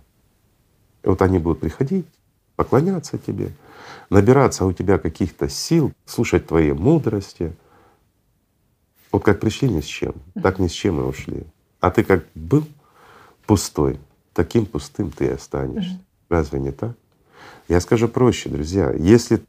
И 1.02 1.08
вот 1.10 1.20
они 1.24 1.40
будут 1.40 1.62
приходить, 1.62 2.06
поклоняться 2.56 3.18
тебе, 3.18 3.50
набираться 4.12 4.66
у 4.66 4.74
тебя 4.74 5.00
каких-то 5.00 5.50
сил, 5.50 5.94
слушать 6.06 6.46
твоей 6.46 6.74
мудрости. 6.74 7.54
Вот 9.12 9.24
как 9.24 9.40
пришли 9.40 9.68
ни 9.68 9.82
с 9.82 9.86
чем, 9.86 10.14
так 10.44 10.60
ни 10.60 10.68
с 10.68 10.74
чем 10.74 11.00
и 11.00 11.04
ушли. 11.04 11.44
А 11.80 11.90
ты 11.90 12.04
как 12.04 12.24
был 12.36 12.68
пустой, 13.48 14.00
таким 14.38 14.68
пустым 14.68 15.10
ты 15.10 15.30
останешься. 15.30 16.00
Разве 16.30 16.60
не 16.60 16.72
так? 16.72 16.96
Я 17.68 17.82
скажу 17.82 18.08
проще, 18.08 18.50
друзья. 18.50 18.92
Если 18.92 19.42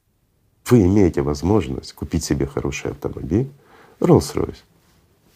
вы 0.64 0.86
имеете 0.86 1.20
возможность 1.20 1.92
купить 1.92 2.24
себе 2.24 2.46
хороший 2.46 2.92
автомобиль, 2.92 3.50
Rolls-Royce, 4.00 4.62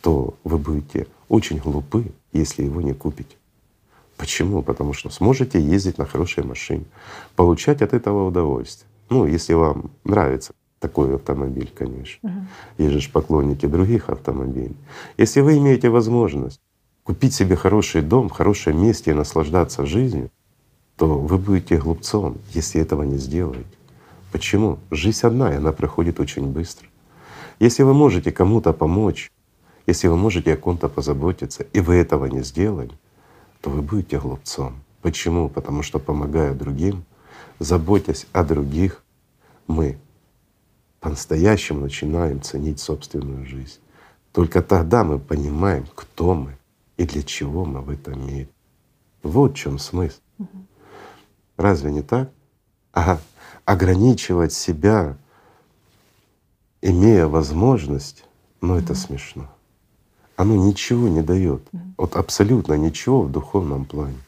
то 0.00 0.34
вы 0.42 0.56
будете 0.56 1.06
очень 1.28 1.58
глупы, 1.58 2.12
если 2.32 2.62
его 2.64 2.80
не 2.80 2.94
купите. 2.94 3.36
Почему? 4.16 4.62
Потому 4.62 4.94
что 4.94 5.10
сможете 5.10 5.60
ездить 5.60 5.98
на 5.98 6.06
хорошей 6.06 6.44
машине, 6.44 6.84
получать 7.36 7.82
от 7.82 7.92
этого 7.92 8.26
удовольствие. 8.28 8.88
Ну, 9.10 9.26
если 9.26 9.52
вам 9.52 9.90
нравится 10.04 10.54
такой 10.78 11.14
автомобиль, 11.14 11.70
конечно. 11.74 12.26
Uh-huh. 12.78 12.88
Есть 12.90 13.04
же 13.04 13.10
поклонники 13.10 13.66
других 13.66 14.08
автомобилей. 14.08 14.76
Если 15.18 15.42
вы 15.42 15.58
имеете 15.58 15.90
возможность 15.90 16.60
купить 17.04 17.34
себе 17.34 17.56
хороший 17.56 18.02
дом 18.02 18.28
в 18.28 18.32
хорошем 18.32 18.80
месте 18.80 19.10
и 19.10 19.14
наслаждаться 19.14 19.86
жизнью, 19.86 20.30
то 20.96 21.18
вы 21.18 21.38
будете 21.38 21.78
глупцом, 21.78 22.38
если 22.50 22.80
этого 22.80 23.02
не 23.02 23.16
сделаете. 23.16 23.66
Почему? 24.30 24.78
Жизнь 24.90 25.26
одна, 25.26 25.52
и 25.52 25.56
она 25.56 25.72
проходит 25.72 26.20
очень 26.20 26.46
быстро. 26.46 26.86
Если 27.58 27.82
вы 27.82 27.94
можете 27.94 28.32
кому-то 28.32 28.72
помочь, 28.72 29.30
если 29.86 30.08
вы 30.08 30.16
можете 30.16 30.54
о 30.54 30.56
ком-то 30.56 30.88
позаботиться, 30.88 31.64
и 31.72 31.80
вы 31.80 31.96
этого 31.96 32.26
не 32.26 32.42
сделали, 32.42 32.92
то 33.60 33.70
вы 33.70 33.82
будете 33.82 34.18
глупцом. 34.18 34.74
Почему? 35.02 35.48
Потому 35.48 35.82
что 35.82 35.98
помогая 35.98 36.54
другим, 36.54 37.04
заботясь 37.58 38.26
о 38.32 38.44
других, 38.44 39.02
мы 39.66 39.98
по-настоящему 41.00 41.80
начинаем 41.80 42.40
ценить 42.40 42.78
собственную 42.78 43.44
жизнь. 43.44 43.80
Только 44.32 44.62
тогда 44.62 45.02
мы 45.02 45.18
понимаем, 45.18 45.86
кто 45.94 46.34
мы 46.34 46.56
и 47.02 47.06
для 47.06 47.22
чего 47.22 47.64
мы 47.64 47.80
в 47.80 47.90
этом 47.90 48.26
мире. 48.26 48.48
Вот 49.22 49.52
в 49.52 49.56
чем 49.56 49.78
смысл. 49.78 50.20
Угу. 50.38 50.66
Разве 51.56 51.90
не 51.90 52.02
так? 52.02 52.30
А 52.92 53.18
ограничивать 53.64 54.52
себя, 54.52 55.16
имея 56.80 57.26
возможность, 57.26 58.24
ну 58.60 58.76
это 58.76 58.92
угу. 58.92 59.00
смешно 59.00 59.48
оно 60.36 60.56
ничего 60.56 61.08
не 61.08 61.22
дает. 61.22 61.62
Вот 61.96 62.16
абсолютно 62.16 62.74
ничего 62.74 63.22
в 63.22 63.30
духовном 63.30 63.84
плане. 63.84 64.18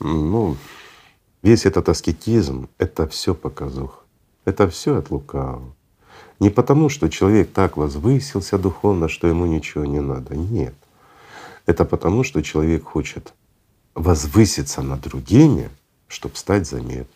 Ну, 0.00 0.56
весь 1.42 1.66
этот 1.66 1.88
аскетизм— 1.88 2.68
это 2.78 3.08
все 3.08 3.34
показуха. 3.34 4.00
Это 4.44 4.68
все 4.68 4.96
от 4.96 5.10
лукавого. 5.10 5.74
Не 6.40 6.50
потому, 6.50 6.88
что 6.88 7.08
человек 7.08 7.52
так 7.52 7.76
возвысился 7.76 8.58
духовно, 8.58 9.08
что 9.08 9.26
ему 9.26 9.46
ничего 9.46 9.84
не 9.84 10.00
надо. 10.00 10.36
Нет. 10.36 10.74
Это 11.68 11.84
потому, 11.84 12.24
что 12.24 12.42
человек 12.42 12.84
хочет 12.84 13.34
возвыситься 13.94 14.80
над 14.80 15.02
другими, 15.02 15.68
чтобы 16.06 16.34
стать 16.36 16.66
заметным. 16.66 17.06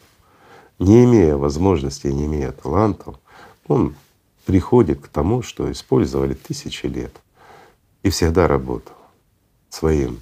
Не 0.79 1.05
имея 1.05 1.37
возможностей, 1.37 2.13
не 2.13 2.27
имея 2.27 2.53
талантов, 2.53 3.17
он 3.67 3.95
приходит 4.45 5.01
к 5.01 5.09
тому, 5.09 5.41
что 5.41 5.73
использовали 5.73 6.35
тысячи 6.35 6.85
лет 6.85 7.15
и 8.03 8.11
всегда 8.11 8.47
работал 8.47 8.95
своим, 9.71 10.21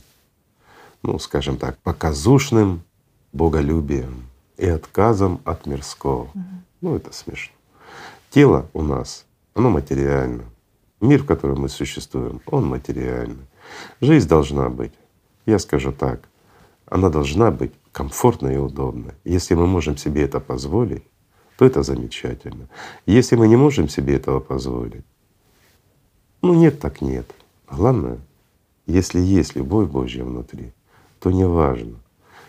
ну, 1.03 1.19
скажем 1.19 1.57
так, 1.57 1.77
показушным 1.79 2.85
боголюбием 3.33 4.29
и 4.57 4.69
отказом 4.69 5.41
от 5.45 5.67
мирского. 5.67 6.31
Ну, 6.81 6.95
это 6.95 7.13
смешно. 7.13 7.57
Тело 8.31 8.69
у 8.75 8.83
нас, 8.83 9.27
оно 9.55 9.71
материально. 9.71 10.45
Мир, 11.01 11.25
в 11.25 11.27
котором 11.27 11.63
мы 11.63 11.69
существуем, 11.69 12.41
он 12.47 12.69
материальный. 12.69 13.50
Жизнь 14.01 14.29
должна 14.29 14.69
быть, 14.69 14.93
я 15.47 15.59
скажу 15.59 15.93
так, 15.93 16.29
она 16.87 17.09
должна 17.09 17.51
быть 17.51 17.73
комфортной 17.93 18.55
и 18.55 18.59
удобной. 18.59 19.13
Если 19.25 19.55
мы 19.55 19.67
можем 19.67 19.97
себе 19.97 20.23
это 20.23 20.41
позволить, 20.41 21.05
то 21.57 21.65
это 21.65 21.83
замечательно. 21.83 22.69
Если 23.07 23.37
мы 23.37 23.49
не 23.49 23.57
можем 23.57 23.89
себе 23.89 24.17
этого 24.17 24.41
позволить, 24.41 25.05
ну 26.43 26.55
нет 26.55 26.81
так 26.81 27.01
нет. 27.01 27.27
Главное, 27.71 28.19
если 28.87 29.21
есть 29.21 29.55
любовь 29.57 29.89
Божья 29.89 30.25
внутри, 30.25 30.73
то 31.21 31.31
не 31.31 31.47
важно, 31.47 31.97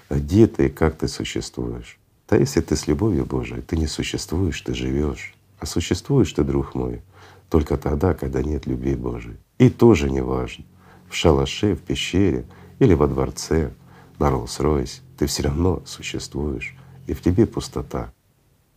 где 0.10 0.48
ты 0.48 0.68
и 0.68 0.70
как 0.70 0.98
ты 0.98 1.08
существуешь. 1.08 2.00
Да 2.28 2.38
если 2.38 2.62
ты 2.62 2.76
с 2.76 2.88
любовью 2.88 3.26
Божией, 3.26 3.62
ты 3.62 3.76
не 3.76 3.88
существуешь, 3.88 4.62
ты 4.62 4.74
живешь. 4.74 5.36
А 5.60 5.66
существуешь 5.66 6.32
ты, 6.32 6.44
друг 6.44 6.74
мой, 6.74 7.02
только 7.50 7.78
тогда, 7.78 8.14
когда 8.14 8.42
нет 8.42 8.66
любви 8.66 8.96
Божией. 8.96 9.36
И 9.58 9.70
тоже 9.70 10.10
не 10.10 10.22
важно, 10.22 10.64
в 11.12 11.16
шалаше, 11.16 11.76
в 11.76 11.82
пещере 11.82 12.46
или 12.80 12.94
во 12.94 13.08
дворце, 13.08 13.72
на 14.18 14.30
Роллс-Ройсе, 14.30 15.02
ты 15.18 15.26
все 15.26 15.44
равно 15.44 15.84
существуешь, 15.86 16.76
и 17.06 17.14
в 17.14 17.22
тебе 17.22 17.46
пустота, 17.46 18.14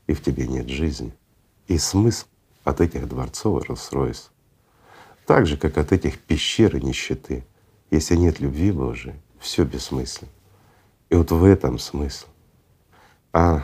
и 0.07 0.15
в 0.15 0.23
тебе 0.23 0.47
нет 0.47 0.69
жизни. 0.69 1.13
И 1.69 1.79
смысл 1.79 2.27
от 2.65 2.81
этих 2.81 3.09
дворцов 3.09 3.69
Роллс-Ройс, 3.69 4.31
так 5.27 5.47
же, 5.47 5.57
как 5.57 5.79
от 5.79 5.93
этих 5.93 6.19
пещер 6.19 6.77
и 6.77 6.83
нищеты. 6.83 7.45
Если 7.91 8.17
нет 8.17 8.41
любви 8.41 8.73
Божией, 8.73 9.15
все 9.39 9.65
бессмысленно. 9.65 10.31
И 11.11 11.15
вот 11.15 11.31
в 11.31 11.45
этом 11.45 11.79
смысл. 11.79 12.27
А 13.33 13.63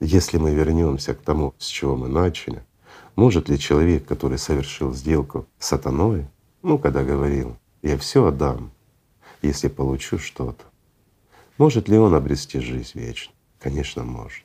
если 0.00 0.38
мы 0.38 0.52
вернемся 0.52 1.14
к 1.14 1.20
тому, 1.20 1.54
с 1.58 1.66
чего 1.66 1.96
мы 1.96 2.08
начали, 2.08 2.64
может 3.14 3.48
ли 3.48 3.58
человек, 3.58 4.04
который 4.06 4.38
совершил 4.38 4.92
сделку 4.94 5.46
с 5.58 5.68
сатаной, 5.68 6.26
ну, 6.62 6.78
когда 6.78 7.04
говорил, 7.04 7.56
я 7.82 7.96
все 7.98 8.26
отдам, 8.26 8.72
если 9.42 9.68
получу 9.68 10.18
что-то, 10.18 10.64
может 11.58 11.88
ли 11.88 11.98
он 11.98 12.14
обрести 12.14 12.60
жизнь 12.60 12.98
вечную? 12.98 13.36
Конечно, 13.58 14.02
может. 14.02 14.44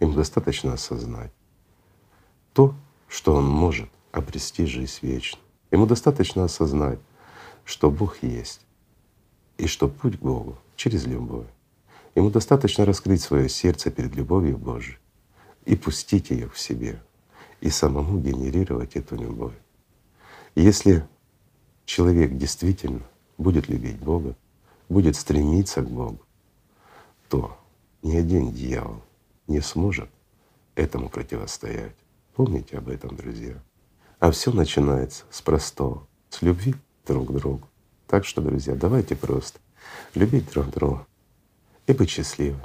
Ему 0.00 0.12
достаточно 0.12 0.74
осознать 0.74 1.32
то, 2.52 2.74
что 3.08 3.34
он 3.34 3.46
может 3.46 3.88
обрести 4.12 4.66
жизнь 4.66 4.98
вечную. 5.02 5.42
Ему 5.70 5.86
достаточно 5.86 6.44
осознать, 6.44 6.98
что 7.64 7.90
Бог 7.90 8.22
есть, 8.22 8.60
и 9.56 9.66
что 9.66 9.88
путь 9.88 10.18
к 10.18 10.22
Богу 10.22 10.58
через 10.76 11.06
любовь. 11.06 11.46
Ему 12.14 12.30
достаточно 12.30 12.84
раскрыть 12.84 13.22
свое 13.22 13.48
сердце 13.48 13.90
перед 13.90 14.14
любовью 14.14 14.58
Божией 14.58 14.98
и 15.64 15.76
пустить 15.76 16.30
ее 16.30 16.48
в 16.48 16.58
себе, 16.58 17.00
и 17.60 17.70
самому 17.70 18.18
генерировать 18.18 18.96
эту 18.96 19.16
любовь. 19.16 19.54
Если 20.54 21.06
человек 21.90 22.36
действительно 22.36 23.02
будет 23.36 23.68
любить 23.68 23.98
Бога, 23.98 24.36
будет 24.88 25.16
стремиться 25.16 25.82
к 25.82 25.90
Богу, 25.90 26.20
то 27.28 27.58
ни 28.02 28.14
один 28.14 28.52
дьявол 28.52 29.02
не 29.48 29.60
сможет 29.60 30.08
этому 30.76 31.08
противостоять. 31.08 31.96
Помните 32.36 32.78
об 32.78 32.88
этом, 32.88 33.16
друзья. 33.16 33.60
А 34.20 34.30
все 34.30 34.52
начинается 34.52 35.24
с 35.30 35.42
простого, 35.42 36.06
с 36.28 36.42
любви 36.42 36.76
друг 37.06 37.28
к 37.28 37.32
другу. 37.32 37.68
Так 38.06 38.24
что, 38.24 38.40
друзья, 38.40 38.76
давайте 38.76 39.16
просто 39.16 39.58
любить 40.14 40.48
друг 40.48 40.70
друга 40.70 41.08
и 41.88 41.92
быть 41.92 42.10
счастливыми. 42.10 42.62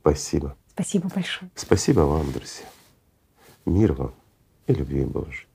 Спасибо. 0.00 0.56
Спасибо 0.72 1.08
большое. 1.14 1.48
Спасибо 1.54 2.00
вам, 2.00 2.32
друзья. 2.32 2.66
Мир 3.66 3.92
вам 3.92 4.14
и 4.66 4.74
любви 4.74 5.04
Божьей. 5.04 5.46